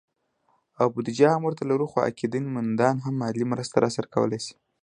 او 0.79 0.87
بودیجه 0.95 1.27
هم 1.33 1.41
ورته 1.45 1.63
لرو، 1.69 1.85
خو 1.91 1.97
عقیدت 2.07 2.43
مندان 2.55 2.95
هم 3.05 3.13
مالي 3.21 3.45
مرسته 3.51 3.75
راسره 3.83 4.07
کولی 4.13 4.39
شي 4.45 4.53